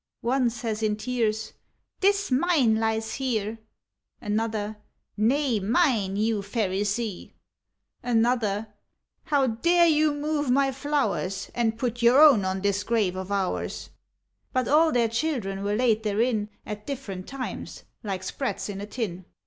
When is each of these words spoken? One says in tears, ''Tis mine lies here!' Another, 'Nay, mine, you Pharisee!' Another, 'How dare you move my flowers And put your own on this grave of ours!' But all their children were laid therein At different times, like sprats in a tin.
One 0.21 0.49
says 0.49 0.81
in 0.81 0.95
tears, 0.95 1.53
''Tis 2.01 2.31
mine 2.31 2.77
lies 2.77 3.13
here!' 3.17 3.59
Another, 4.19 4.77
'Nay, 5.15 5.59
mine, 5.59 6.15
you 6.15 6.39
Pharisee!' 6.41 7.33
Another, 8.01 8.65
'How 9.25 9.45
dare 9.45 9.85
you 9.85 10.11
move 10.15 10.49
my 10.49 10.71
flowers 10.71 11.51
And 11.53 11.77
put 11.77 12.01
your 12.01 12.19
own 12.19 12.43
on 12.45 12.61
this 12.61 12.83
grave 12.83 13.15
of 13.15 13.31
ours!' 13.31 13.91
But 14.51 14.67
all 14.67 14.91
their 14.91 15.07
children 15.07 15.63
were 15.63 15.75
laid 15.75 16.01
therein 16.01 16.49
At 16.65 16.87
different 16.87 17.27
times, 17.27 17.83
like 18.01 18.23
sprats 18.23 18.69
in 18.69 18.81
a 18.81 18.87
tin. 18.87 19.25